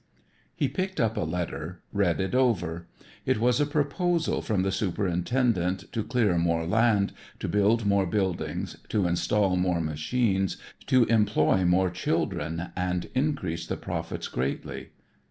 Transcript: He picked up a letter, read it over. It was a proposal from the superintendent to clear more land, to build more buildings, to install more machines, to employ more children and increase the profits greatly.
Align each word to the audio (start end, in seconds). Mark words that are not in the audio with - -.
He 0.55 0.67
picked 0.67 0.99
up 0.99 1.15
a 1.15 1.19
letter, 1.19 1.83
read 1.93 2.19
it 2.19 2.33
over. 2.33 2.87
It 3.23 3.39
was 3.39 3.61
a 3.61 3.67
proposal 3.67 4.41
from 4.41 4.63
the 4.63 4.71
superintendent 4.71 5.91
to 5.93 6.03
clear 6.03 6.39
more 6.39 6.65
land, 6.65 7.13
to 7.37 7.47
build 7.47 7.85
more 7.85 8.07
buildings, 8.07 8.77
to 8.89 9.05
install 9.05 9.55
more 9.57 9.79
machines, 9.79 10.57
to 10.87 11.03
employ 11.05 11.65
more 11.65 11.91
children 11.91 12.71
and 12.75 13.11
increase 13.13 13.67
the 13.67 13.77
profits 13.77 14.27
greatly. 14.27 14.89